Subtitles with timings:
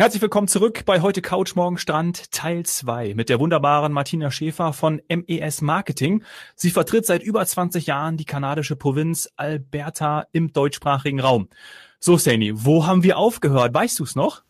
[0.00, 4.72] Herzlich willkommen zurück bei heute Couch Morgen Strand Teil 2 mit der wunderbaren Martina Schäfer
[4.72, 6.22] von MES Marketing.
[6.54, 11.50] Sie vertritt seit über 20 Jahren die kanadische Provinz Alberta im deutschsprachigen Raum.
[11.98, 13.74] So, Sani, wo haben wir aufgehört?
[13.74, 14.40] Weißt du es noch?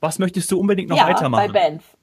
[0.00, 1.52] Was möchtest du unbedingt noch ja, weitermachen?
[1.52, 1.96] Bei Banff.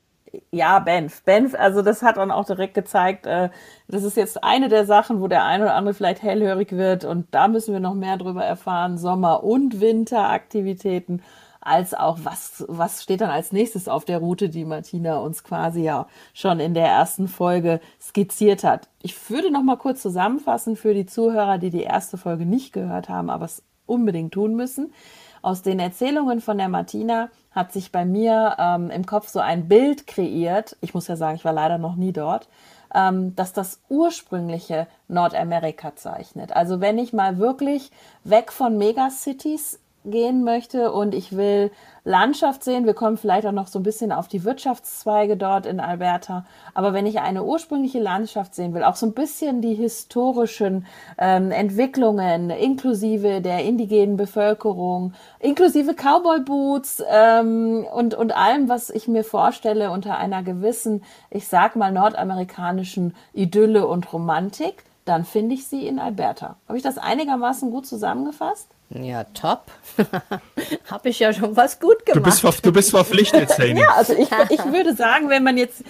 [0.51, 1.23] Ja, Banff.
[1.23, 3.49] Banff, also das hat dann auch direkt gezeigt, äh,
[3.89, 7.27] das ist jetzt eine der Sachen, wo der eine oder andere vielleicht hellhörig wird und
[7.31, 8.97] da müssen wir noch mehr drüber erfahren.
[8.97, 11.21] Sommer- und Winteraktivitäten
[11.67, 15.81] als auch was, was steht dann als nächstes auf der Route, die Martina uns quasi
[15.81, 18.87] ja schon in der ersten Folge skizziert hat.
[19.01, 23.09] Ich würde noch mal kurz zusammenfassen für die Zuhörer, die die erste Folge nicht gehört
[23.09, 24.93] haben, aber es unbedingt tun müssen.
[25.41, 29.67] Aus den Erzählungen von der Martina hat sich bei mir ähm, im Kopf so ein
[29.67, 30.75] Bild kreiert.
[30.81, 32.47] Ich muss ja sagen, ich war leider noch nie dort
[32.93, 36.55] ähm, dass das ursprüngliche Nordamerika zeichnet.
[36.55, 37.91] Also wenn ich mal wirklich
[38.23, 39.79] weg von Megacities
[40.09, 41.71] gehen möchte und ich will
[42.03, 42.85] Landschaft sehen.
[42.85, 46.45] Wir kommen vielleicht auch noch so ein bisschen auf die Wirtschaftszweige dort in Alberta.
[46.73, 50.85] Aber wenn ich eine ursprüngliche Landschaft sehen will, auch so ein bisschen die historischen
[51.17, 59.07] ähm, Entwicklungen inklusive der indigenen Bevölkerung, inklusive Cowboy Boots ähm, und, und allem, was ich
[59.07, 65.67] mir vorstelle unter einer gewissen, ich sag mal, nordamerikanischen Idylle und Romantik, dann finde ich
[65.67, 66.57] sie in Alberta.
[66.67, 68.69] Habe ich das einigermaßen gut zusammengefasst?
[68.89, 69.65] Ja, top.
[70.89, 72.41] Habe ich ja schon was gut gemacht.
[72.41, 73.81] Du bist, du bist verpflichtet, Sani.
[73.81, 75.83] ja, also ich, ich würde sagen, wenn man jetzt,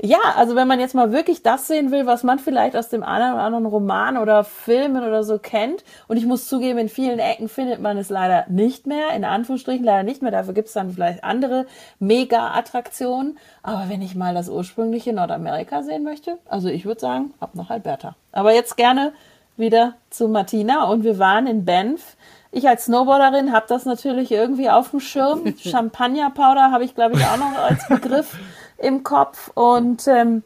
[0.00, 3.02] ja, also wenn man jetzt mal wirklich das sehen will, was man vielleicht aus dem
[3.02, 7.18] einen oder anderen Roman oder Filmen oder so kennt, und ich muss zugeben, in vielen
[7.18, 10.74] Ecken findet man es leider nicht mehr, in Anführungsstrichen leider nicht mehr, dafür gibt es
[10.74, 11.66] dann vielleicht andere
[11.98, 17.50] Mega-Attraktionen, aber wenn ich mal das ursprüngliche Nordamerika sehen möchte, also ich würde sagen, ab
[17.52, 18.16] nach Alberta.
[18.32, 19.12] Aber jetzt gerne
[19.58, 22.16] wieder zu Martina und wir waren in Banff
[22.50, 25.54] ich als Snowboarderin habe das natürlich irgendwie auf dem Schirm.
[25.58, 28.38] Champagner-Powder habe ich, glaube ich, auch noch als Begriff
[28.78, 29.50] im Kopf.
[29.54, 30.42] Und ähm,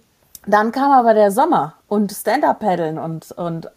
[0.47, 3.71] dann kam aber der Sommer und Stand-Up-Paddeln und, und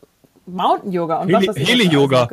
[0.47, 2.28] Mountain-Yoga und Heli was weiß Heli-Yoga.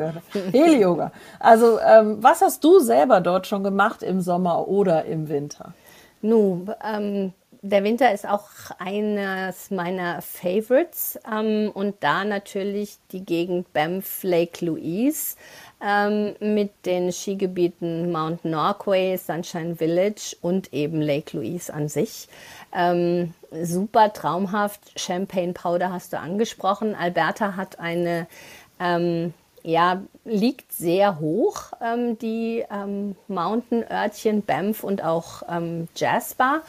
[0.51, 1.11] Heli-Yoga.
[1.39, 5.73] Also, ähm, was hast du selber dort schon gemacht im Sommer oder im Winter?
[6.21, 7.33] Nun, ähm,
[7.65, 14.65] der Winter ist auch eines meiner Favorites ähm, und da natürlich die Gegend Banff Lake
[14.65, 15.37] Louise
[15.81, 22.27] ähm, mit den Skigebieten Mount Norquay, Sunshine Village und eben Lake Louise an sich.
[22.73, 24.99] Ähm, super traumhaft.
[24.99, 26.95] Champagne Powder hast du angesprochen.
[26.95, 28.27] Alberta hat eine,
[28.77, 36.61] ähm, ja, liegt sehr hoch, ähm, die ähm, Mountain-Örtchen Banff und auch ähm, Jasper.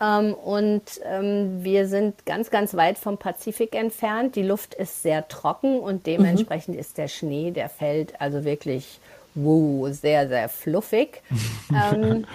[0.00, 4.36] Ähm, und ähm, wir sind ganz, ganz weit vom Pazifik entfernt.
[4.36, 6.80] Die Luft ist sehr trocken und dementsprechend mhm.
[6.80, 8.98] ist der Schnee, der fällt also wirklich
[9.34, 11.22] wow, sehr, sehr fluffig.
[11.70, 12.26] ähm,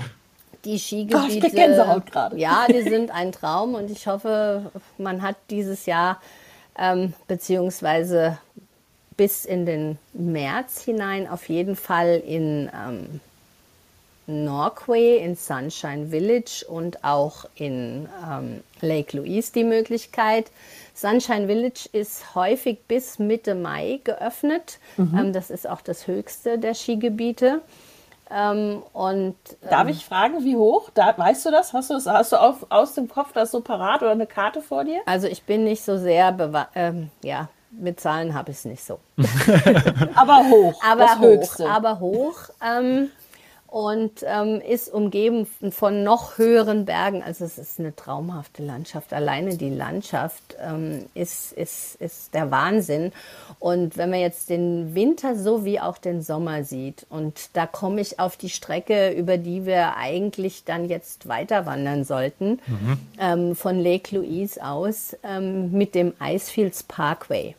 [0.65, 6.21] die Skigebiete, oh, ja, die sind ein Traum und ich hoffe, man hat dieses Jahr
[6.77, 8.37] ähm, beziehungsweise
[9.15, 13.19] bis in den März hinein auf jeden Fall in ähm,
[14.29, 20.51] Norquay, in Sunshine Village und auch in ähm, Lake Louise die Möglichkeit.
[20.93, 24.79] Sunshine Village ist häufig bis Mitte Mai geöffnet.
[24.97, 25.17] Mhm.
[25.17, 27.61] Ähm, das ist auch das höchste der Skigebiete.
[28.31, 29.35] Ähm, und,
[29.67, 30.91] Darf ähm, ich fragen, wie hoch?
[30.93, 31.73] Da, weißt du das?
[31.73, 34.61] Hast du, das, hast du auf, aus dem Kopf das so parat oder eine Karte
[34.61, 35.01] vor dir?
[35.07, 38.99] Also ich bin nicht so sehr, ähm, ja, mit Zahlen habe ich es nicht so.
[40.15, 40.79] aber hoch.
[40.83, 41.21] Aber hoch.
[41.21, 41.69] Höchste.
[41.69, 42.35] Aber hoch.
[42.63, 43.09] Ähm,
[43.69, 47.21] und ähm, ist umgeben von noch höheren Bergen.
[47.21, 49.13] Also es ist eine traumhafte Landschaft.
[49.13, 53.11] Alleine die Landschaft ähm, ist, ist, ist der Wahnsinn.
[53.59, 58.01] Und wenn man jetzt den Winter so wie auch den Sommer sieht, und da komme
[58.01, 62.97] ich auf die Strecke, über die wir eigentlich dann jetzt weiter wandern sollten, mhm.
[63.19, 67.55] ähm, von Lake Louise aus, ähm, mit dem Icefields Parkway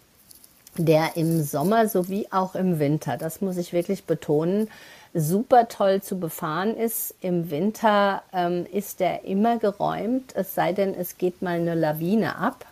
[0.76, 4.68] der im Sommer sowie auch im Winter, das muss ich wirklich betonen,
[5.14, 7.14] super toll zu befahren ist.
[7.20, 12.36] Im Winter ähm, ist der immer geräumt, es sei denn, es geht mal eine Lawine
[12.36, 12.64] ab.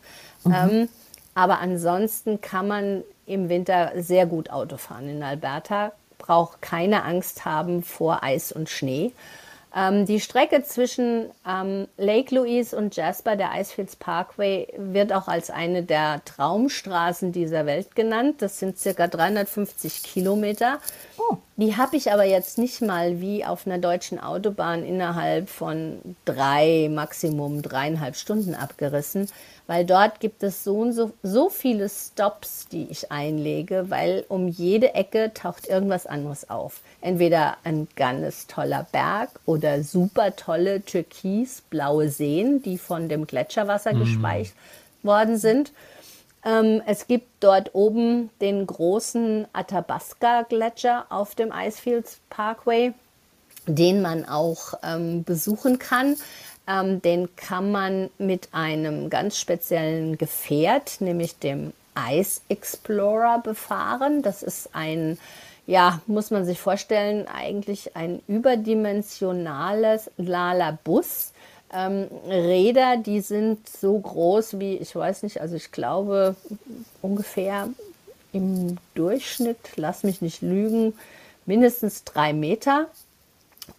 [0.45, 0.55] Mhm.
[0.55, 0.89] Ähm,
[1.35, 7.45] aber ansonsten kann man im Winter sehr gut Auto fahren in Alberta, braucht keine Angst
[7.45, 9.13] haben vor Eis und Schnee.
[9.75, 15.51] Ähm, die Strecke zwischen ähm, Lake Louise und Jasper, der Icefields Parkway, wird auch als
[15.51, 18.37] eine der Traumstraßen dieser Welt genannt.
[18.41, 20.79] Das sind circa 350 Kilometer.
[21.19, 21.37] Oh.
[21.61, 26.89] Die habe ich aber jetzt nicht mal wie auf einer deutschen Autobahn innerhalb von drei,
[26.89, 29.29] Maximum dreieinhalb Stunden abgerissen,
[29.67, 34.47] weil dort gibt es so und so, so viele Stops, die ich einlege, weil um
[34.47, 36.81] jede Ecke taucht irgendwas anderes auf.
[37.01, 43.93] Entweder ein ganz toller Berg oder oder super tolle türkisblaue Seen, die von dem Gletscherwasser
[43.93, 44.01] mhm.
[44.01, 44.55] gespeichert
[45.03, 45.73] worden sind.
[46.45, 52.95] Ähm, es gibt dort oben den großen Athabasca-Gletscher auf dem Icefields Parkway,
[53.67, 56.17] den man auch ähm, besuchen kann.
[56.69, 61.73] Ähm, den kann man mit einem ganz speziellen Gefährt, nämlich dem
[62.11, 64.23] Ice Explorer, befahren.
[64.23, 65.19] Das ist ein,
[65.69, 71.33] ja, muss man sich vorstellen, eigentlich ein überdimensionales Lala Bus.
[71.71, 76.37] Ähm, Räder, die sind so groß wie, ich weiß nicht, also ich glaube
[77.03, 77.69] ungefähr
[78.33, 80.95] im Durchschnitt, lass mich nicht lügen,
[81.45, 82.87] mindestens drei Meter.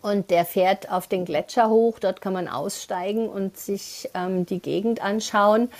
[0.03, 1.97] Und der fährt auf den Gletscher hoch.
[1.97, 5.71] Dort kann man aussteigen und sich ähm, die Gegend anschauen.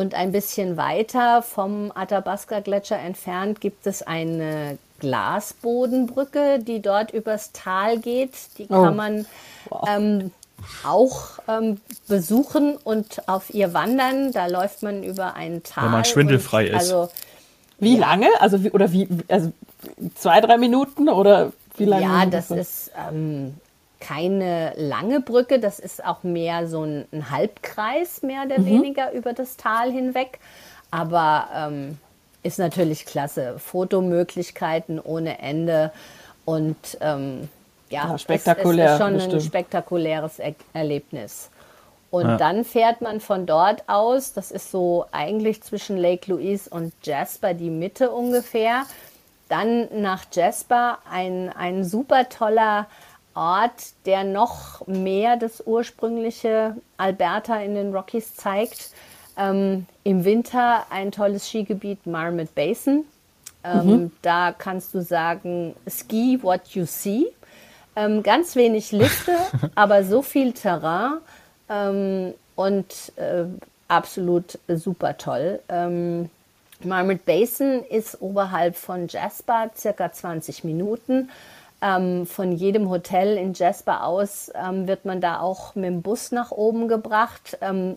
[0.00, 7.98] Und ein bisschen weiter vom Athabasca-Gletscher entfernt gibt es eine Glasbodenbrücke, die dort übers Tal
[7.98, 8.32] geht.
[8.56, 8.82] Die oh.
[8.82, 9.26] kann man
[9.68, 9.86] wow.
[9.86, 10.30] ähm,
[10.86, 14.32] auch ähm, besuchen und auf ihr wandern.
[14.32, 15.84] Da läuft man über ein Tal.
[15.84, 16.92] Wenn man schwindelfrei und, ist.
[16.92, 17.10] Also,
[17.78, 18.00] wie ja.
[18.00, 18.28] lange?
[18.38, 19.52] Also wie, oder wie, also
[20.14, 22.04] zwei, drei Minuten oder wie lange?
[22.04, 23.54] Ja, das ist ähm,
[24.00, 28.66] keine lange Brücke, das ist auch mehr so ein, ein Halbkreis, mehr oder mhm.
[28.66, 30.40] weniger über das Tal hinweg.
[30.90, 31.98] Aber ähm,
[32.42, 33.58] ist natürlich klasse.
[33.58, 35.92] Fotomöglichkeiten ohne Ende
[36.44, 37.48] und ähm,
[37.90, 38.84] ja, ja, spektakulär.
[38.84, 39.34] Es, es ist schon bestimmt.
[39.34, 41.50] ein spektakuläres er Erlebnis.
[42.10, 42.36] Und ja.
[42.36, 47.54] dann fährt man von dort aus, das ist so eigentlich zwischen Lake Louise und Jasper
[47.54, 48.82] die Mitte ungefähr,
[49.48, 52.86] dann nach Jasper ein, ein super toller
[53.34, 58.90] Ort, der noch mehr das ursprüngliche Alberta in den Rockies zeigt.
[59.36, 63.04] Ähm, Im Winter ein tolles Skigebiet, Marmot Basin.
[63.62, 64.10] Ähm, mhm.
[64.22, 67.26] Da kannst du sagen, ski what you see.
[67.96, 69.32] Ähm, ganz wenig Lifte,
[69.74, 71.18] aber so viel Terrain
[71.68, 73.44] ähm, und äh,
[73.88, 75.60] absolut super toll.
[75.68, 76.30] Ähm,
[76.82, 81.28] Marmot Basin ist oberhalb von Jasper, circa 20 Minuten.
[81.82, 86.30] Ähm, von jedem Hotel in Jasper aus ähm, wird man da auch mit dem Bus
[86.30, 87.56] nach oben gebracht.
[87.62, 87.96] Ähm,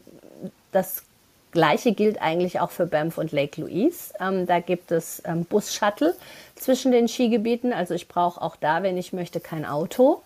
[0.72, 1.04] das
[1.52, 4.14] Gleiche gilt eigentlich auch für Banff und Lake Louise.
[4.22, 6.16] Ähm, da gibt es ähm, Bus-Shuttle
[6.56, 7.74] zwischen den Skigebieten.
[7.74, 10.22] Also ich brauche auch da, wenn ich möchte, kein Auto.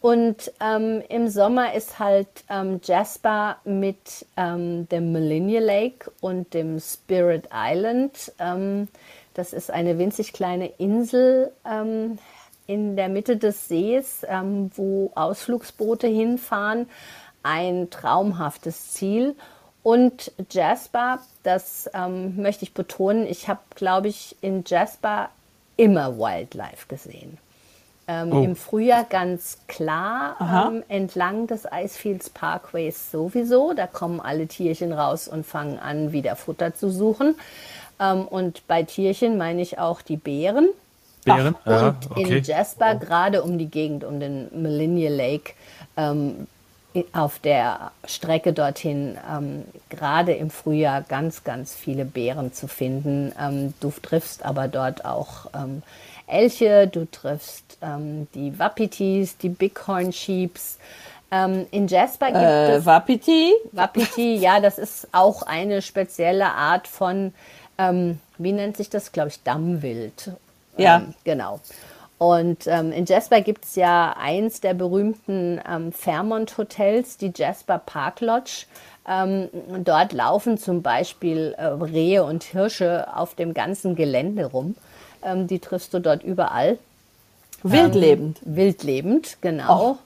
[0.00, 7.48] Und ähm, im Sommer ist halt ähm, Jasper mit dem Millennium Lake und dem Spirit
[7.50, 8.32] Island.
[9.32, 12.18] Das ist eine winzig kleine Insel ähm,
[12.66, 16.88] in der Mitte des Sees, ähm, wo Ausflugsboote hinfahren.
[17.42, 19.36] Ein traumhaftes Ziel.
[19.82, 21.90] Und Jasper, das
[22.36, 25.28] möchte ich betonen, ich habe, glaube ich, in Jasper
[25.76, 27.36] immer Wildlife gesehen.
[28.06, 28.42] Ähm, oh.
[28.42, 30.36] Im Frühjahr ganz klar
[30.70, 33.72] ähm, entlang des Icefields Parkways sowieso.
[33.72, 37.34] Da kommen alle Tierchen raus und fangen an, wieder Futter zu suchen.
[37.98, 40.68] Ähm, und bei Tierchen meine ich auch die Bären.
[41.24, 41.56] Bären?
[41.64, 42.38] Ach, ja, und okay.
[42.38, 42.98] in Jasper, oh.
[42.98, 45.52] gerade um die Gegend, um den Millennium Lake,
[45.96, 46.46] ähm,
[47.12, 53.32] auf der Strecke dorthin ähm, gerade im Frühjahr ganz, ganz viele Bären zu finden.
[53.40, 55.82] Ähm, du triffst aber dort auch ähm,
[56.26, 60.78] Elche, du triffst ähm, die Wapitis, die Bighorn Sheeps.
[61.30, 63.52] Ähm, in Jasper gibt äh, es Wapiti.
[63.72, 67.34] Wapiti, ja, das ist auch eine spezielle Art von,
[67.76, 70.30] ähm, wie nennt sich das, glaube ich, Dammwild.
[70.76, 71.02] Ja.
[71.24, 71.60] genau.
[72.18, 77.78] Und ähm, in Jasper gibt es ja eins der berühmten ähm, Fairmont Hotels, die Jasper
[77.78, 78.66] Park Lodge.
[79.06, 79.48] Ähm,
[79.84, 84.76] dort laufen zum Beispiel äh, Rehe und Hirsche auf dem ganzen Gelände rum.
[85.22, 86.78] Ähm, die triffst du dort überall.
[87.62, 88.40] Wildlebend.
[88.46, 89.98] Ähm, wildlebend, genau.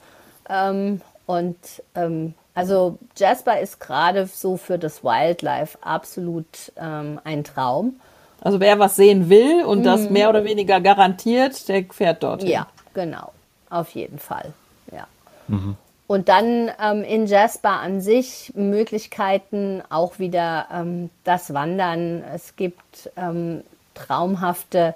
[0.49, 1.57] Ähm, und
[1.95, 8.01] ähm, also Jasper ist gerade so für das Wildlife absolut ähm, ein Traum.
[8.41, 9.85] Also wer was sehen will und mhm.
[9.85, 12.49] das mehr oder weniger garantiert, der fährt dorthin.
[12.51, 13.33] Ja, genau.
[13.71, 14.53] Auf jeden Fall.
[14.93, 15.07] Ja.
[15.49, 15.77] Mhm.
[16.07, 22.25] Und dann ähm, in Jasper an sich Möglichkeiten auch wieder ähm, das Wandern.
[22.35, 23.63] Es gibt ähm,
[23.95, 24.95] traumhafte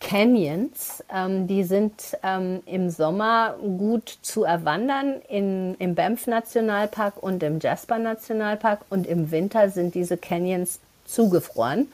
[0.00, 1.04] Canyons.
[1.14, 7.60] Ähm, die sind ähm, im Sommer gut zu erwandern in, im Banff Nationalpark und im
[7.60, 8.80] Jasper Nationalpark.
[8.90, 11.86] Und im Winter sind diese Canyons zugefroren.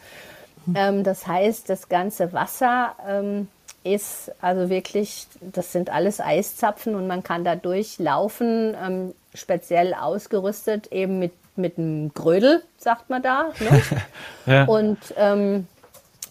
[0.74, 3.48] Ähm, das heißt, das ganze Wasser ähm,
[3.82, 10.86] ist also wirklich, das sind alles Eiszapfen und man kann da durchlaufen, ähm, speziell ausgerüstet
[10.92, 13.48] eben mit, mit einem Grödel, sagt man da.
[13.60, 13.82] Ne?
[14.46, 14.64] ja.
[14.64, 15.66] Und ähm,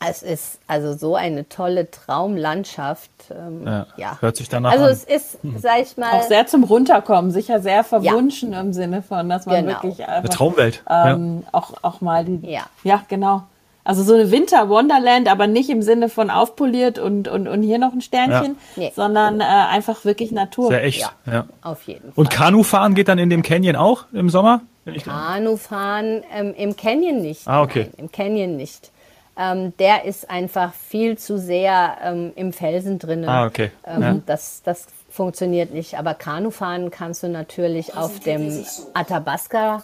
[0.05, 3.09] Es ist also so eine tolle Traumlandschaft.
[3.31, 4.17] Ähm, Ja, ja.
[4.19, 4.91] hört sich danach Also an.
[4.91, 9.29] es ist, sag ich mal, Auch sehr zum Runterkommen, sicher sehr verwunschen im Sinne von,
[9.29, 9.81] dass man Genau.
[9.83, 10.83] wirklich Eine einfach Traumwelt.
[10.89, 12.49] ähm, auch, auch mal die.
[12.51, 12.63] Ja.
[12.83, 13.43] ja, genau.
[13.85, 17.91] Also so eine Winter-Wonderland, aber nicht im Sinne von aufpoliert und, und, und hier noch
[17.93, 18.93] ein Sternchen, Nee.
[18.95, 20.69] sondern äh, einfach wirklich Natur.
[20.69, 21.01] Sehr echt.
[21.01, 21.11] Ja.
[21.31, 21.45] Ja.
[21.61, 22.11] auf jeden Fall.
[22.15, 24.61] Und Kanufahren geht dann in dem Canyon auch im Sommer?
[25.03, 27.47] Kanufahren ähm, im Canyon nicht.
[27.47, 27.83] Ah, okay.
[27.91, 28.91] Nein, Im Canyon nicht.
[29.37, 33.27] Ähm, der ist einfach viel zu sehr ähm, im Felsen drinnen.
[33.27, 33.71] Ah, okay.
[33.85, 34.15] Ähm, Ja.
[34.25, 35.97] das, das funktioniert nicht.
[35.97, 38.63] Aber Kanufahren kannst du natürlich auf dem
[38.93, 39.83] Athabasca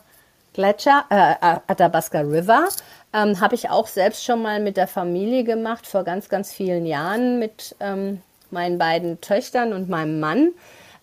[0.54, 1.36] Gletscher, äh,
[1.68, 2.68] Athabasca River.
[3.14, 6.86] Ähm, Habe ich auch selbst schon mal mit der Familie gemacht, vor ganz, ganz vielen
[6.86, 10.52] Jahren mit ähm, meinen beiden Töchtern und meinem Mann.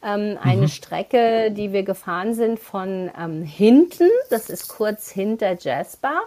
[0.05, 6.23] Ähm, eine Strecke, die wir gefahren sind von ähm, hinten, das ist kurz hinter Jasper,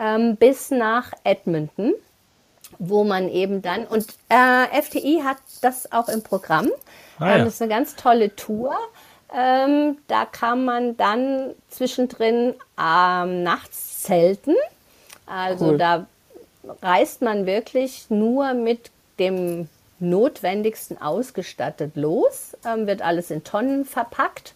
[0.00, 1.94] ähm, bis nach Edmonton
[2.78, 6.70] wo man eben dann, und äh, FTI hat das auch im Programm.
[7.18, 7.36] Ah, ja.
[7.36, 8.74] ähm, das ist eine ganz tolle Tour.
[9.28, 14.54] Da kann man dann zwischendrin nachts zelten.
[15.32, 15.78] Also Cool.
[15.78, 16.06] da
[16.82, 24.52] reist man wirklich nur mit dem Notwendigsten ausgestattet los, ähm, wird alles in Tonnen verpackt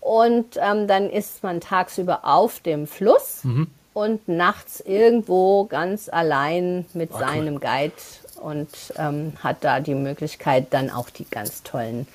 [0.00, 3.66] und ähm, dann ist man tagsüber auf dem Fluss Mhm.
[3.94, 7.92] und nachts irgendwo ganz allein mit Ah, seinem Guide
[8.40, 12.06] und ähm, hat da die Möglichkeit, dann auch die ganz tollen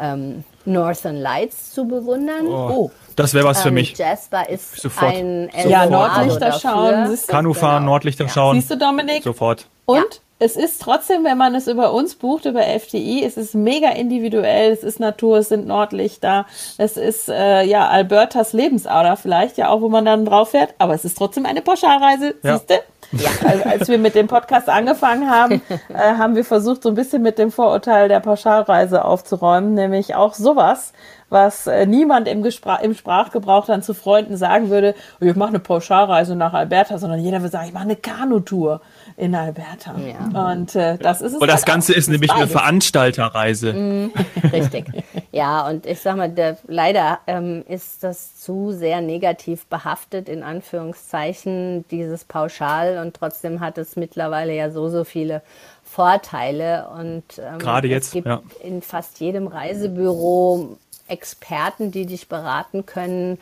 [0.00, 2.46] ähm, Northern Lights zu bewundern.
[2.46, 3.96] Oh, das wäre was für Ähm, mich.
[3.98, 5.14] Jasper ist Sofort.
[5.14, 6.60] ein Ja, Eldorado Nordlichter dafür.
[6.70, 7.32] schauen, siehst du?
[7.32, 7.92] Kanufahren, Genau.
[7.92, 8.30] Nordlichter Ja.
[8.30, 8.54] schauen.
[8.60, 9.22] Siehst du, Dominik?
[9.24, 9.66] Sofort.
[9.86, 10.04] Und Ja.
[10.40, 14.70] es ist trotzdem, wenn man es über uns bucht, über FTI, es ist mega individuell,
[14.72, 16.46] es ist Natur, es sind Nordlichter,
[16.76, 20.94] es ist äh, ja Albertas Lebensader vielleicht ja auch, wo man dann drauf fährt, aber
[20.94, 22.58] es ist trotzdem eine Pauschalreise, Ja.
[22.58, 22.74] siehst du?
[23.12, 23.30] Ja.
[23.46, 27.22] Als, als wir mit dem Podcast angefangen haben, äh, haben wir versucht, so ein bisschen
[27.22, 30.92] mit dem Vorurteil der Pauschalreise aufzuräumen, nämlich auch sowas,
[31.30, 35.58] was äh, niemand im, im Sprachgebrauch dann zu Freunden sagen würde, "Oh, ich mache eine
[35.58, 38.80] Pauschalreise nach Alberta, sondern jeder würde sagen, ich mache eine Kanutour
[39.16, 39.94] in Alberta.
[39.98, 40.50] Ja.
[40.52, 41.40] Und äh, das ist es.
[41.40, 42.46] Und das halt Ganze ist nämlich eine.
[42.46, 43.74] Veranstalterreise.
[44.52, 44.86] Richtig.
[45.32, 50.42] Ja, und ich sag mal, der, leider ähm, ist das zu sehr negativ behaftet, in
[50.42, 52.97] Anführungszeichen, dieses Pauschal.
[53.00, 55.42] Und trotzdem hat es mittlerweile ja so, so viele
[55.84, 56.88] Vorteile.
[56.98, 58.42] Und ähm, Gerade es jetzt, gibt ja.
[58.62, 60.76] in fast jedem Reisebüro
[61.08, 63.38] Experten, die dich beraten können.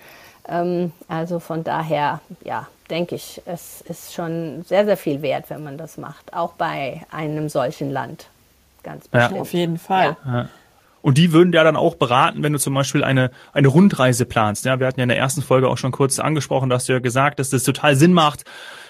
[0.49, 5.65] Ähm, also von daher, ja, denke ich, es ist schon sehr, sehr viel wert, wenn
[5.65, 6.33] man das macht.
[6.33, 8.29] Auch bei einem solchen Land.
[8.83, 9.21] Ganz Ja.
[9.21, 9.41] bestimmt.
[9.41, 10.17] Auf jeden Fall.
[11.03, 14.65] Und die würden ja dann auch beraten, wenn du zum Beispiel eine, eine Rundreise planst.
[14.65, 16.99] Ja, wir hatten ja in der ersten Folge auch schon kurz angesprochen, dass du ja
[16.99, 18.45] gesagt, dass das total Sinn macht,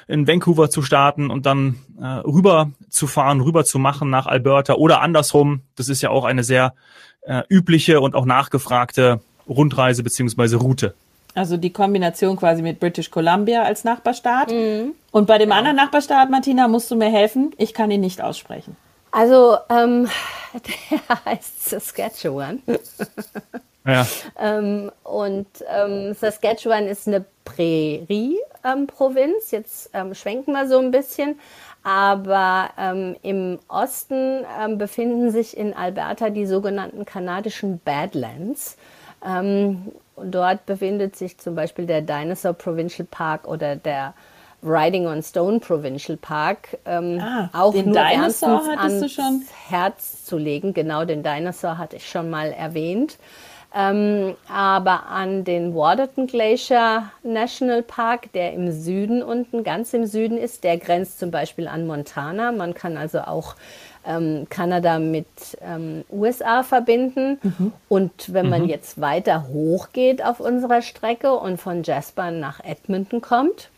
[0.08, 4.74] in Vancouver zu starten und dann äh, rüber zu fahren, rüber zu machen nach Alberta
[4.74, 5.62] oder andersrum.
[5.76, 6.74] Das ist ja auch eine sehr
[7.22, 10.94] äh, übliche und auch nachgefragte Rundreise beziehungsweise Route.
[11.34, 14.50] Also die Kombination quasi mit British Columbia als Nachbarstaat.
[14.50, 14.92] Mhm.
[15.10, 17.52] Und bei dem anderen Nachbarstaat, Martina, musst du mir helfen.
[17.58, 18.76] Ich kann ihn nicht aussprechen.
[19.16, 20.08] Also, ähm,
[20.52, 22.62] der heißt Saskatchewan.
[23.88, 24.04] Ja,
[24.36, 29.52] ähm, und ähm, Saskatchewan ist eine Prärie-Provinz.
[29.52, 31.38] Jetzt ähm, schwenken wir so ein bisschen.
[31.84, 38.76] Aber ähm, im Osten ähm, befinden sich in Alberta die sogenannten kanadischen Badlands.
[39.24, 44.14] Ähm, dort befindet sich zum Beispiel der Dinosaur Provincial Park oder der
[44.66, 46.78] Riding on Stone Provincial Park.
[46.84, 49.42] Ähm, Ah, auch den nur Dinosaur hattest du schon?
[49.68, 50.74] Herz zu legen.
[50.74, 53.18] Genau, den Dinosaur hatte ich schon mal erwähnt.
[53.74, 60.38] Ähm, aber an den Waterton Glacier National Park, der im Süden unten, ganz im Süden
[60.38, 62.52] ist, der grenzt zum Beispiel an Montana.
[62.52, 63.54] Man kann also auch
[64.06, 65.26] ähm, Kanada mit
[65.60, 67.38] ähm, USA verbinden.
[67.88, 73.20] Und wenn man jetzt weiter hoch geht auf unserer Strecke und von Jasper nach Edmonton
[73.20, 73.68] kommt,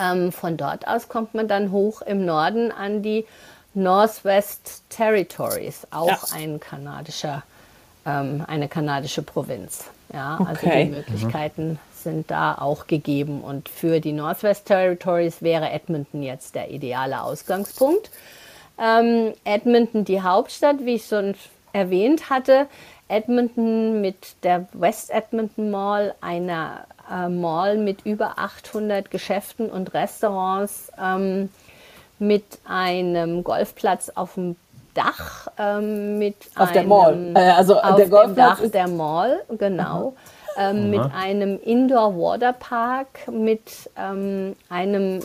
[0.00, 3.26] ähm, von dort aus kommt man dann hoch im Norden an die
[3.74, 6.18] Northwest Territories, auch Ja.
[6.34, 7.42] ein kanadischer,
[8.06, 9.84] ähm, eine kanadische Provinz.
[10.12, 10.84] Ja, also Okay.
[10.84, 13.40] die Möglichkeiten sind da auch gegeben.
[13.40, 18.10] Und für die Northwest Territories wäre Edmonton jetzt der ideale Ausgangspunkt.
[18.78, 21.34] Ähm, Edmonton die Hauptstadt, wie ich schon
[21.72, 22.66] erwähnt hatte.
[23.08, 30.90] Edmonton mit der West Edmonton Mall, einer äh, Mall mit über 800 Geschäften und Restaurants,
[31.02, 31.48] ähm,
[32.18, 34.56] mit einem Golfplatz auf dem
[34.94, 37.30] Dach, ähm, mit Auf der einem, Mall.
[37.34, 40.14] Äh, also auf der dem Golfplatz Dach ist- der Mall, genau.
[40.58, 45.20] Ähm, mit einem Indoor Water Park, mit ähm, einem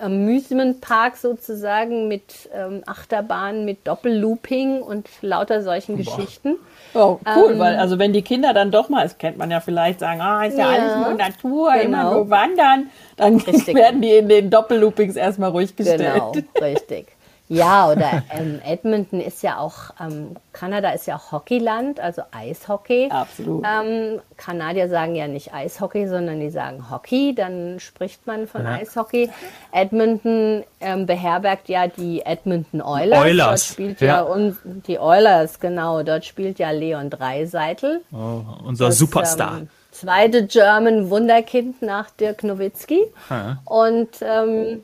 [0.00, 6.16] Amusement Park sozusagen mit ähm, Achterbahn, mit Doppellooping und lauter solchen Boah.
[6.16, 6.56] Geschichten.
[6.94, 9.60] Oh, cool, ähm, weil also wenn die Kinder dann doch mal, das kennt man ja
[9.60, 11.84] vielleicht, sagen, ah, ist ja, ja alles nur Natur, genau.
[11.84, 13.74] immer nur wandern, dann richtig.
[13.74, 16.00] werden die in den Doppelloopings erstmal ruhig gestellt.
[16.00, 17.13] Genau, richtig.
[17.54, 23.08] Ja, oder ähm, Edmonton ist ja auch, ähm, Kanada ist ja auch Hockeyland, also Eishockey.
[23.10, 23.64] Absolut.
[23.64, 28.72] Ähm, Kanadier sagen ja nicht Eishockey, sondern die sagen Hockey, dann spricht man von ja.
[28.72, 29.30] Eishockey.
[29.72, 33.20] Edmonton ähm, beherbergt ja die Edmonton Oilers.
[33.20, 33.46] Oilers.
[33.46, 38.02] Dort spielt ja, ja und die Oilers, genau, dort spielt ja Leon Dreiseitel.
[38.12, 39.58] Oh, unser das, Superstar.
[39.58, 43.00] Ähm, zweite German Wunderkind nach Dirk Nowitzki.
[43.30, 43.58] Ja.
[43.64, 44.82] Und ähm,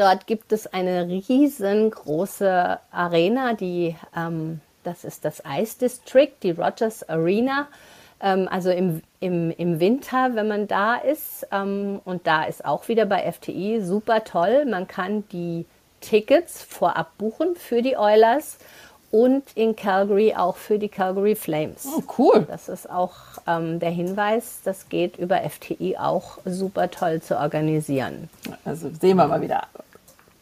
[0.00, 7.06] Dort gibt es eine riesengroße Arena, die, ähm, das ist das Ice District, die Rogers
[7.06, 7.68] Arena.
[8.22, 11.46] Ähm, also im, im, im Winter, wenn man da ist.
[11.52, 14.64] Ähm, und da ist auch wieder bei FTI super toll.
[14.64, 15.66] Man kann die
[16.00, 18.56] Tickets vorab buchen für die Oilers
[19.10, 21.86] und in Calgary auch für die Calgary Flames.
[21.86, 22.46] Oh, cool.
[22.48, 23.12] Das ist auch
[23.46, 28.30] ähm, der Hinweis, das geht über FTI auch super toll zu organisieren.
[28.64, 29.66] Also sehen wir mal wieder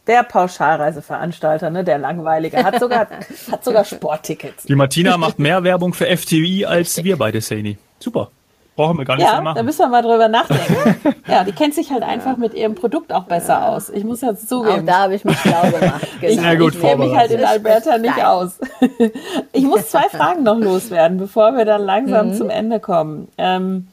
[0.09, 3.07] der Pauschalreiseveranstalter, ne, der langweilige, hat sogar,
[3.51, 4.63] hat sogar Sporttickets.
[4.63, 7.77] Die Martina macht mehr Werbung für FTI als wir beide, Saini.
[7.99, 8.31] Super.
[8.75, 9.57] Brauchen wir gar nicht ja, mehr machen.
[9.57, 11.15] Da müssen wir mal drüber nachdenken.
[11.27, 13.67] ja, die kennt sich halt einfach mit ihrem Produkt auch besser ja.
[13.67, 13.89] aus.
[13.89, 14.79] Ich muss jetzt zugeben.
[14.79, 16.07] Auch da habe ich mich schlau gemacht.
[16.21, 16.51] Genau.
[16.51, 18.59] Ich, gut ich kenne mich halt in Alberta nicht aus.
[19.53, 22.33] ich muss zwei Fragen noch loswerden, bevor wir dann langsam mhm.
[22.33, 23.29] zum Ende kommen.
[23.37, 23.87] Ähm,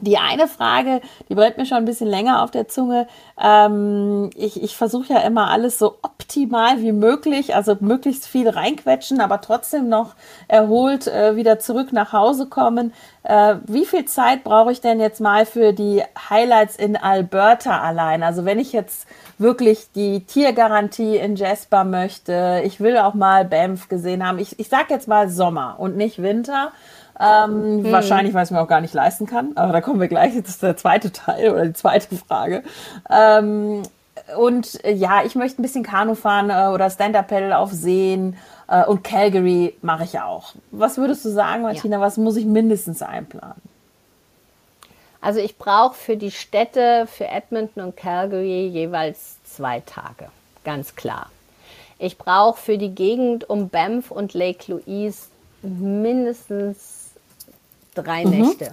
[0.00, 3.06] die eine Frage, die brennt mir schon ein bisschen länger auf der Zunge.
[3.42, 9.20] Ähm, ich ich versuche ja immer alles so optimal wie möglich, also möglichst viel reinquetschen,
[9.20, 10.14] aber trotzdem noch
[10.46, 12.92] erholt äh, wieder zurück nach Hause kommen.
[13.24, 18.22] Äh, wie viel Zeit brauche ich denn jetzt mal für die Highlights in Alberta allein?
[18.22, 23.88] Also wenn ich jetzt wirklich die Tiergarantie in Jasper möchte, ich will auch mal Banff
[23.88, 24.38] gesehen haben.
[24.38, 26.70] Ich, ich sag jetzt mal Sommer und nicht Winter.
[27.18, 27.92] Ähm, hm.
[27.92, 29.52] Wahrscheinlich, weil es mir auch gar nicht leisten kann.
[29.54, 30.34] Aber da kommen wir gleich.
[30.34, 32.62] Das ist der zweite Teil oder die zweite Frage.
[33.38, 33.82] Ähm,
[34.38, 38.36] und äh, ja, ich möchte ein bisschen Kanu fahren äh, oder Stand-Up-Pedal auf Seen.
[38.68, 40.54] Äh, und Calgary mache ich ja auch.
[40.70, 41.96] Was würdest du sagen, Martina?
[41.96, 42.02] Ja.
[42.02, 43.60] Was muss ich mindestens einplanen?
[45.20, 50.28] Also ich brauche für die Städte, für Edmonton und Calgary jeweils zwei Tage.
[50.64, 51.30] Ganz klar.
[51.98, 55.28] Ich brauche für die Gegend um Banff und Lake Louise
[55.62, 57.12] mindestens
[57.94, 58.30] drei mhm.
[58.30, 58.70] Nächte.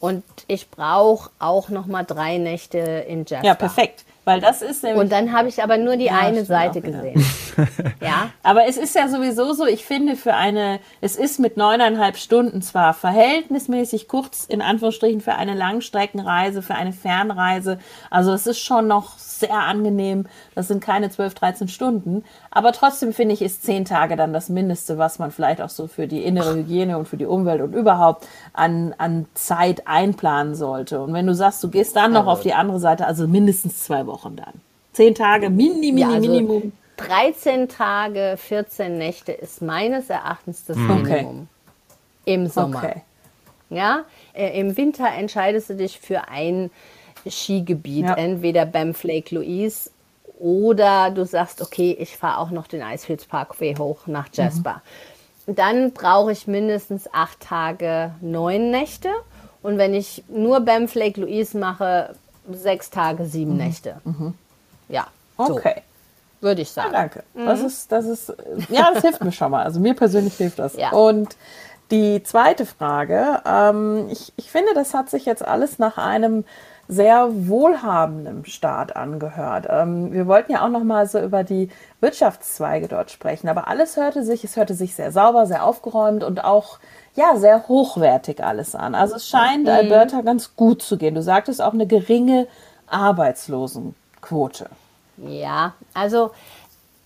[0.00, 3.46] Und ich brauche auch noch mal drei Nächte in Jasper.
[3.46, 4.04] Ja, perfekt.
[4.28, 7.24] Weil das ist Und dann habe ich aber nur die ja, eine Seite gesehen.
[8.02, 8.28] ja.
[8.42, 12.60] Aber es ist ja sowieso so, ich finde für eine, es ist mit neuneinhalb Stunden
[12.60, 17.78] zwar verhältnismäßig kurz, in Anführungsstrichen, für eine Langstreckenreise, für eine Fernreise.
[18.10, 20.26] Also es ist schon noch sehr angenehm.
[20.54, 22.22] Das sind keine 12, 13 Stunden.
[22.50, 25.86] Aber trotzdem finde ich, ist zehn Tage dann das Mindeste, was man vielleicht auch so
[25.86, 31.00] für die innere Hygiene und für die Umwelt und überhaupt an, an Zeit einplanen sollte.
[31.00, 32.32] Und wenn du sagst, du gehst dann noch also.
[32.32, 34.54] auf die andere Seite, also mindestens zwei Wochen dann.
[34.92, 36.72] Zehn Tage, mini, mini, ja, also Minimum.
[36.96, 41.02] 13 Tage, 14 Nächte ist meines Erachtens das mhm.
[41.02, 41.48] Minimum.
[42.24, 42.78] Im Sommer.
[42.78, 43.02] Okay.
[43.70, 46.70] Ja, äh, im Winter entscheidest du dich für ein
[47.28, 48.14] Skigebiet, ja.
[48.14, 49.90] entweder beim Flake Louise
[50.38, 54.82] oder du sagst, okay, ich fahre auch noch den Icefields Parkway hoch nach Jasper.
[55.46, 55.54] Mhm.
[55.54, 59.10] Dann brauche ich mindestens acht Tage, neun Nächte.
[59.62, 62.14] Und wenn ich nur beim Flake Louise mache,
[62.54, 63.58] sechs Tage, sieben mhm.
[63.58, 64.00] Nächte.
[64.04, 64.34] Mhm.
[64.88, 65.06] Ja.
[65.36, 65.56] So.
[65.56, 65.82] Okay.
[66.40, 66.92] Würde ich sagen.
[66.92, 67.24] Ja, danke.
[67.34, 67.46] Mhm.
[67.46, 68.32] Das ist, das ist,
[68.68, 69.64] ja, das hilft mir schon mal.
[69.64, 70.76] Also mir persönlich hilft das.
[70.76, 70.90] Ja.
[70.92, 71.36] Und
[71.90, 76.44] die zweite Frage, ähm, ich, ich finde, das hat sich jetzt alles nach einem
[76.86, 79.66] sehr wohlhabendem Staat angehört.
[79.68, 83.96] Ähm, wir wollten ja auch noch mal so über die Wirtschaftszweige dort sprechen, aber alles
[83.96, 86.78] hörte sich, es hörte sich sehr sauber, sehr aufgeräumt und auch
[87.18, 88.94] ja sehr hochwertig alles an.
[88.94, 89.70] Also es scheint mhm.
[89.70, 91.14] Alberta ganz gut zu gehen.
[91.14, 92.46] Du sagtest auch eine geringe
[92.86, 94.70] Arbeitslosenquote.
[95.16, 96.30] Ja, also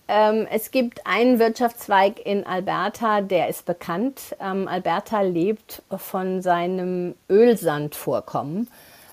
[0.07, 4.35] ähm, es gibt einen Wirtschaftszweig in Alberta, der ist bekannt.
[4.39, 8.67] Ähm, Alberta lebt von seinem Ölsandvorkommen.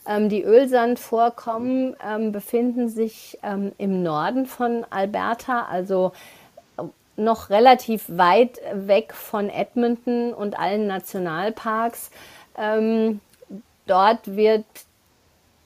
[0.06, 6.39] Ähm, die Ölsandvorkommen ähm, befinden sich ähm, im Norden von Alberta, also äh,
[7.20, 12.10] noch relativ weit weg von Edmonton und allen Nationalparks.
[12.56, 13.20] Ähm,
[13.86, 14.64] dort wird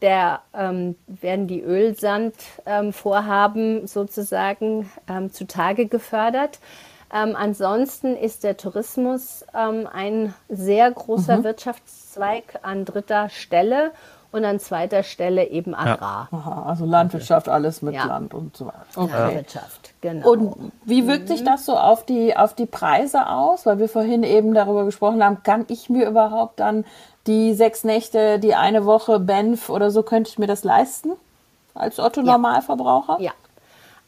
[0.03, 6.59] der, ähm, werden die Ölsandvorhaben sozusagen ähm, zutage gefördert.
[7.11, 11.45] ansonsten ist der Tourismus ein sehr großer mhm.
[11.45, 13.93] Wirtschaftszweig an dritter Stelle
[14.35, 16.29] und an zweiter Stelle eben Agrar.
[16.33, 18.05] Aha, also Landwirtschaft, alles mit ja.
[18.05, 18.85] Land und so weiter.
[18.97, 19.12] Okay.
[19.12, 20.29] Landwirtschaft, genau.
[20.29, 23.64] Und wie wirkt sich das so auf die, auf die Preise aus?
[23.64, 26.85] Weil wir vorhin eben darüber gesprochen haben, kann ich mir überhaupt dann
[27.29, 31.12] die sechs Nächte, die eine Woche Benf oder so, könnte ich mir das leisten?
[31.73, 33.18] Als Otto Normalverbraucher?
[33.20, 33.33] Ja.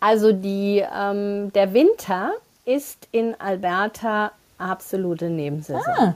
[0.00, 2.32] Also die, ähm, der Winter
[2.64, 5.94] ist in Alberta absolute Nebensaison.
[5.96, 6.14] Ah.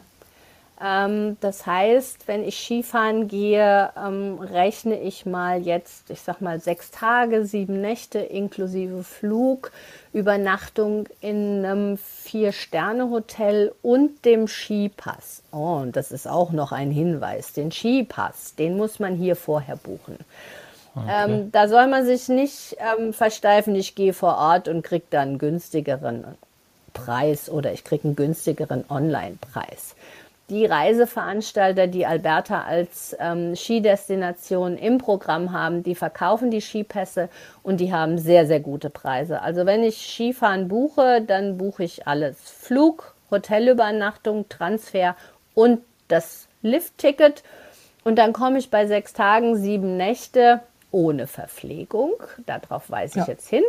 [0.82, 6.58] Ähm, das heißt, wenn ich Skifahren gehe, ähm, rechne ich mal jetzt, ich sag mal,
[6.58, 9.72] sechs Tage, sieben Nächte inklusive Flug,
[10.14, 15.42] Übernachtung in einem Vier-Sterne-Hotel und dem Skipass.
[15.52, 17.52] Oh, und das ist auch noch ein Hinweis.
[17.52, 20.16] Den Skipass, den muss man hier vorher buchen.
[20.94, 21.06] Okay.
[21.08, 25.28] Ähm, da soll man sich nicht ähm, versteifen, ich gehe vor Ort und kriege dann
[25.28, 26.24] einen günstigeren
[26.94, 29.94] Preis oder ich kriege einen günstigeren Online-Preis
[30.50, 37.28] die Reiseveranstalter, die Alberta als ähm, Skidestination im Programm haben, die verkaufen die Skipässe
[37.62, 39.40] und die haben sehr, sehr gute Preise.
[39.42, 42.36] Also wenn ich Skifahren buche, dann buche ich alles.
[42.42, 45.16] Flug, Hotelübernachtung, Transfer
[45.54, 47.44] und das Liftticket.
[48.02, 50.60] Und dann komme ich bei sechs Tagen, sieben Nächte
[50.90, 52.14] ohne Verpflegung,
[52.46, 53.32] darauf weise ich ja.
[53.32, 53.62] jetzt hin,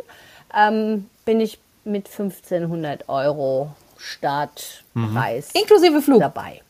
[0.57, 5.59] ähm, bin ich mit 1500 Euro Startpreis mhm.
[5.61, 6.61] inklusive Flug dabei.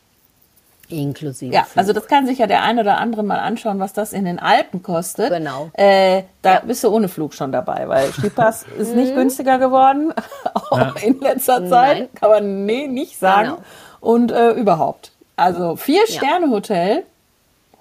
[0.92, 1.52] Inklusive.
[1.52, 1.78] Ja, Flug.
[1.78, 4.38] also das kann sich ja der ein oder andere mal anschauen, was das in den
[4.38, 5.30] Alpen kostet.
[5.30, 5.70] Genau.
[5.72, 6.60] Äh, da ja.
[6.60, 9.16] bist du ohne Flug schon dabei, weil Skipass ist nicht mhm.
[9.16, 10.12] günstiger geworden,
[10.54, 10.94] auch ja.
[11.02, 12.08] in letzter Zeit, Nein.
[12.14, 13.50] kann man nee, nicht sagen.
[13.50, 13.62] Genau.
[14.00, 15.12] Und äh, überhaupt.
[15.36, 17.04] Also vier Sterne Hotel,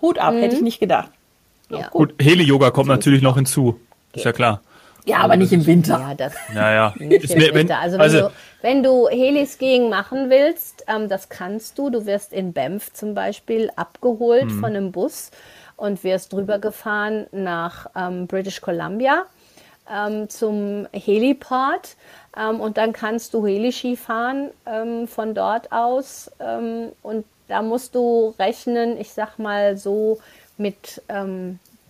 [0.02, 0.40] Hut ab, mhm.
[0.40, 1.10] hätte ich nicht gedacht.
[1.70, 1.88] Ja.
[1.90, 3.80] Gut, Heli-Yoga kommt natürlich noch hinzu.
[4.14, 4.62] Ist ja klar.
[5.06, 6.00] Ja, aber nicht im Winter.
[6.00, 6.94] Ja, das naja.
[6.98, 7.80] nicht im Winter.
[7.80, 11.90] Also, wenn, also, du, wenn du Heliskiing machen willst, ähm, das kannst du.
[11.90, 14.60] Du wirst in Banff zum Beispiel abgeholt mhm.
[14.60, 15.32] von einem Bus
[15.76, 19.26] und wirst drüber gefahren nach ähm, British Columbia
[19.92, 21.96] ähm, zum Heliport.
[22.38, 26.32] Ähm, und dann kannst du Heliski fahren ähm, von dort aus.
[26.40, 30.20] Ähm, und da musst du rechnen, ich sag mal so
[30.58, 31.02] mit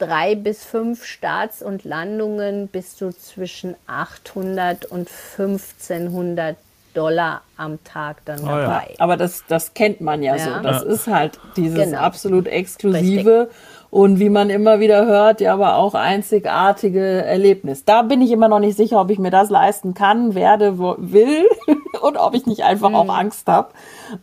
[0.02, 6.58] drei bis fünf Starts und Landungen bist du zwischen 800 und 1500
[6.94, 8.88] Dollar am Tag dann dabei.
[8.90, 8.96] ja.
[8.98, 10.44] Aber das, das kennt man ja, ja.
[10.44, 10.64] so.
[10.64, 10.90] Das ja.
[10.90, 12.00] ist halt dieses genau.
[12.00, 13.58] absolut exklusive Richtig.
[13.92, 17.86] und wie man immer wieder hört, ja, aber auch einzigartige Erlebnis.
[17.86, 21.48] Da bin ich immer noch nicht sicher, ob ich mir das leisten kann, werde, will
[22.02, 22.96] und ob ich nicht einfach mhm.
[22.96, 23.70] auch Angst habe.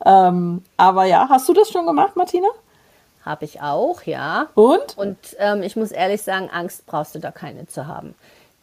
[0.05, 2.49] Ähm, aber ja, hast du das schon gemacht, Martina?
[3.29, 4.47] Habe ich auch, ja.
[4.55, 4.97] Und?
[4.97, 8.15] Und ähm, ich muss ehrlich sagen, Angst brauchst du da keine zu haben.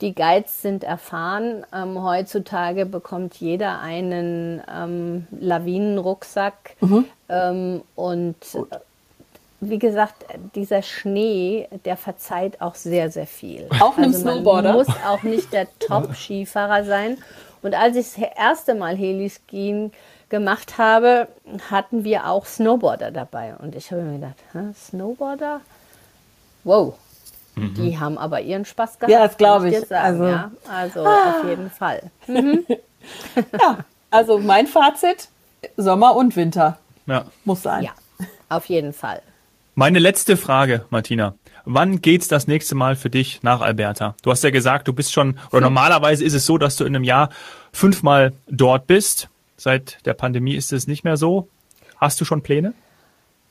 [0.01, 1.67] Die Guides sind erfahren.
[1.71, 6.77] Ähm, heutzutage bekommt jeder einen ähm, Lawinenrucksack.
[6.81, 7.05] Mhm.
[7.29, 8.71] Ähm, und Gut.
[8.71, 8.79] Äh,
[9.61, 10.25] wie gesagt,
[10.55, 13.67] dieser Schnee, der verzeiht auch sehr, sehr viel.
[13.79, 14.73] Auch einem also man Snowboarder?
[14.73, 17.19] muss auch nicht der Top-Skifahrer sein.
[17.61, 19.91] Und als ich das erste Mal Heliskiing
[20.29, 21.27] gemacht habe,
[21.69, 23.55] hatten wir auch Snowboarder dabei.
[23.55, 24.35] Und ich habe mir gedacht,
[24.75, 25.61] Snowboarder?
[26.63, 26.95] Wow.
[27.55, 27.73] Mhm.
[27.75, 29.11] Die haben aber ihren Spaß gehabt.
[29.11, 29.79] Ja, das glaube ich.
[29.79, 30.51] Sagen, also, ja?
[30.69, 31.39] also ah.
[31.39, 32.03] auf jeden Fall.
[32.27, 32.65] Mhm.
[33.61, 33.77] ja,
[34.11, 35.29] also mein Fazit,
[35.77, 36.77] Sommer und Winter.
[37.05, 37.25] Ja.
[37.45, 37.83] Muss sein.
[37.83, 37.91] Ja,
[38.49, 39.21] auf jeden Fall.
[39.75, 41.35] Meine letzte Frage, Martina.
[41.65, 44.15] Wann geht's das nächste Mal für dich nach Alberta?
[44.21, 46.95] Du hast ja gesagt, du bist schon, oder normalerweise ist es so, dass du in
[46.95, 47.29] einem Jahr
[47.73, 49.29] fünfmal dort bist.
[49.57, 51.47] Seit der Pandemie ist es nicht mehr so.
[51.97, 52.73] Hast du schon Pläne?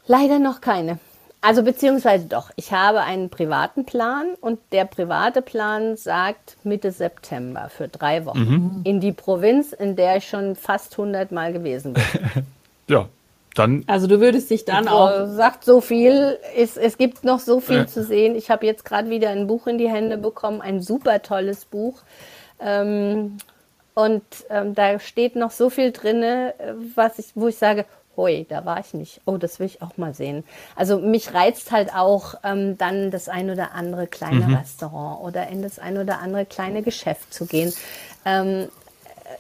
[0.07, 0.99] Leider noch keine.
[1.41, 2.51] Also beziehungsweise doch.
[2.57, 8.39] Ich habe einen privaten Plan und der private Plan sagt Mitte September für drei Wochen
[8.39, 8.81] mhm.
[8.85, 12.03] in die Provinz, in der ich schon fast 100 Mal gewesen bin.
[12.89, 13.09] ja,
[13.55, 13.85] dann.
[13.87, 15.27] Also du würdest dich dann auch.
[15.27, 16.39] Sagt so viel.
[16.57, 17.87] Es, es gibt noch so viel äh.
[17.87, 18.37] zu sehen.
[18.37, 22.01] Ich habe jetzt gerade wieder ein Buch in die Hände bekommen, ein super tolles Buch.
[22.59, 23.37] Ähm,
[23.95, 26.53] und ähm, da steht noch so viel drin, äh,
[26.95, 27.85] was ich, wo ich sage,
[28.17, 29.21] hoi, da war ich nicht.
[29.25, 30.45] Oh, das will ich auch mal sehen.
[30.77, 34.55] Also mich reizt halt auch ähm, dann das ein oder andere kleine mhm.
[34.55, 37.73] Restaurant oder in das ein oder andere kleine Geschäft zu gehen.
[38.25, 38.69] Ähm,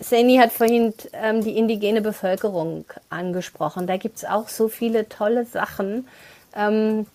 [0.00, 3.86] Seni hat vorhin ähm, die indigene Bevölkerung angesprochen.
[3.86, 6.08] Da gibt es auch so viele tolle Sachen.
[6.56, 7.06] Ähm,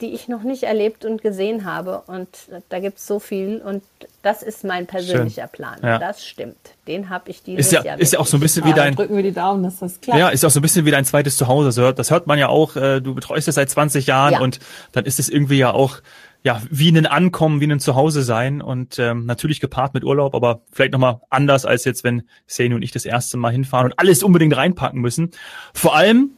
[0.00, 2.02] die ich noch nicht erlebt und gesehen habe.
[2.06, 2.28] Und
[2.68, 3.58] da gibt es so viel.
[3.58, 3.82] Und
[4.22, 5.52] das ist mein persönlicher Schön.
[5.52, 5.78] Plan.
[5.82, 5.98] Ja.
[5.98, 6.56] Das stimmt.
[6.86, 8.00] Den habe ich dieses ist ja, Jahr.
[8.00, 8.94] Ist ja auch so ein bisschen wie dein.
[8.94, 10.18] Drücken wir die Daumen, dass das klappt.
[10.18, 11.92] Ja, ist auch so ein bisschen wie dein zweites Zuhause.
[11.92, 12.76] Das hört man ja auch.
[12.76, 14.40] Äh, du betreust es seit 20 Jahren ja.
[14.40, 14.60] und
[14.92, 16.00] dann ist es irgendwie ja auch
[16.44, 20.60] ja, wie ein Ankommen, wie ein Zuhause sein und ähm, natürlich gepaart mit Urlaub, aber
[20.70, 24.22] vielleicht nochmal anders als jetzt, wenn Seni und ich das erste Mal hinfahren und alles
[24.22, 25.32] unbedingt reinpacken müssen.
[25.74, 26.30] Vor allem,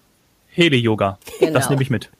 [0.48, 1.18] Heli-Yoga.
[1.38, 1.52] Genau.
[1.52, 2.10] Das nehme ich mit.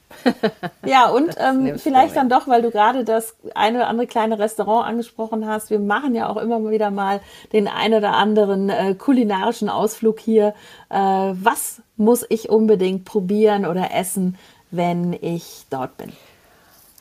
[0.85, 4.89] Ja, und ähm, vielleicht dann doch, weil du gerade das eine oder andere kleine Restaurant
[4.89, 5.71] angesprochen hast.
[5.71, 7.21] Wir machen ja auch immer wieder mal
[7.53, 10.55] den ein oder anderen äh, kulinarischen Ausflug hier.
[10.89, 14.37] Äh, was muss ich unbedingt probieren oder essen,
[14.71, 16.13] wenn ich dort bin?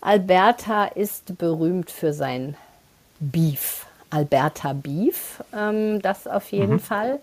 [0.01, 2.55] Alberta ist berühmt für sein
[3.19, 3.85] Beef.
[4.11, 7.19] Alberta Beef, ähm, das auf jeden Fall.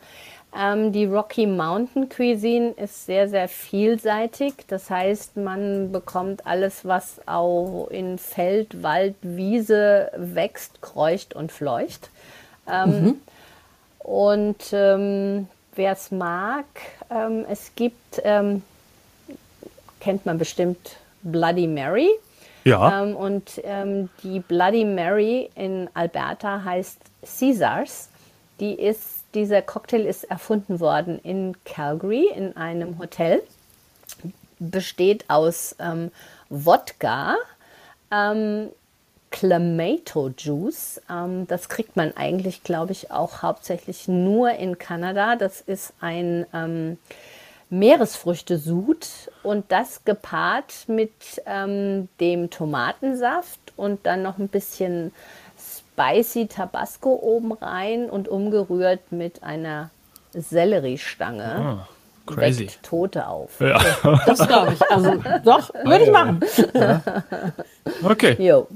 [0.59, 4.55] Ähm, die Rocky Mountain Cuisine ist sehr, sehr vielseitig.
[4.69, 12.11] Das heißt, man bekommt alles, was auch in Feld, Wald, Wiese wächst, kreucht und fleucht.
[12.69, 13.21] Ähm,
[13.99, 16.65] Und ähm, wer es mag,
[17.11, 18.63] ähm, es gibt, ähm,
[19.99, 22.11] kennt man bestimmt Bloody Mary.
[22.63, 23.03] Ja.
[23.03, 23.61] Ähm, und
[24.23, 26.99] die Bloody Mary in Alberta heißt
[27.39, 28.09] Caesars.
[28.61, 33.43] Die ist, dieser Cocktail ist erfunden worden in Calgary in einem Hotel.
[34.59, 36.11] Besteht aus ähm,
[36.49, 37.37] Wodka,
[38.11, 38.71] ähm,
[39.31, 41.03] Clamato Juice.
[41.11, 45.37] Ähm, das kriegt man eigentlich, glaube ich, auch hauptsächlich nur in Kanada.
[45.37, 46.97] Das ist ein ähm,
[47.69, 49.07] Meeresfrüchtesud
[49.43, 51.13] und das gepaart mit
[51.47, 55.13] ähm, dem Tomatensaft und dann noch ein bisschen
[55.99, 59.91] spicy Tabasco oben rein und umgerührt mit einer
[60.33, 61.79] Selleriestange.
[62.27, 62.65] Crazy.
[62.65, 63.61] Weckt Tote auf.
[63.61, 63.79] Ja.
[64.27, 64.91] Das glaube ich.
[64.91, 66.41] Also doch, würde ich machen.
[68.03, 68.37] Okay.
[68.39, 68.67] Jo.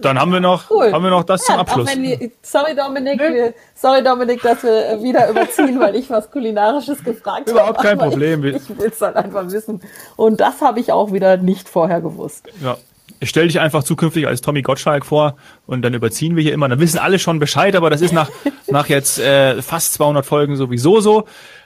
[0.00, 0.90] Dann haben wir noch, Cool.
[0.92, 1.88] haben wir noch das zum Ja, Abschluss.
[1.90, 6.30] Auch wenn wir, sorry Dominik, wir, sorry Dominik, dass wir wieder überziehen, weil ich was
[6.30, 7.88] kulinarisches gefragt Überhaupt habe.
[7.88, 8.42] kein Problem.
[8.46, 9.82] Ich, ich will es dann einfach wissen.
[10.16, 12.46] Und das habe ich auch wieder nicht vorher gewusst.
[12.62, 12.78] Ja.
[13.20, 15.36] Ich stell dich einfach zukünftig als Tommy Gottschalk vor
[15.66, 16.68] und dann überziehen wir hier immer.
[16.68, 18.30] Dann wissen alle schon Bescheid, aber das ist nach,
[18.68, 21.24] nach jetzt äh, fast 200 Folgen sowieso so.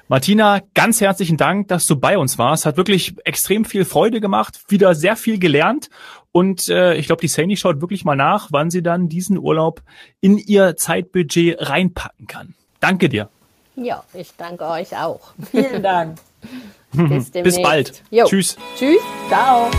[0.09, 2.64] Martina, ganz herzlichen Dank, dass du bei uns warst.
[2.64, 5.90] Hat wirklich extrem viel Freude gemacht, wieder sehr viel gelernt.
[6.33, 9.83] Und äh, ich glaube, die Sani schaut wirklich mal nach, wann sie dann diesen Urlaub
[10.20, 12.55] in ihr Zeitbudget reinpacken kann.
[12.81, 13.29] Danke dir.
[13.77, 15.20] Ja, ich danke euch auch.
[15.51, 16.18] Vielen Dank.
[16.92, 17.31] Bis.
[17.31, 18.03] Bis bald.
[18.11, 18.24] Jo.
[18.24, 18.57] Tschüss.
[18.77, 19.01] Tschüss.
[19.29, 19.70] Ciao.